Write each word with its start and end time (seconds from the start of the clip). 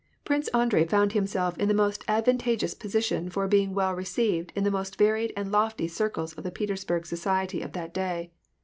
Prince 0.25 0.47
Andrei 0.47 0.83
found 0.83 1.11
himself 1.13 1.55
in 1.59 1.67
the 1.67 1.75
most 1.75 2.03
advantageous 2.07 2.73
posi 2.73 3.03
tion 3.03 3.29
for 3.29 3.47
being 3.47 3.75
well 3.75 3.93
received 3.93 4.51
in 4.55 4.63
the 4.63 4.71
most 4.71 4.97
varied 4.97 5.31
and 5.37 5.51
lofty 5.51 5.87
cir 5.87 6.09
cles 6.09 6.35
of 6.35 6.43
the 6.43 6.49
Petersburg 6.49 7.05
society 7.05 7.61
of 7.61 7.73
that 7.73 7.93
day. 7.93 8.31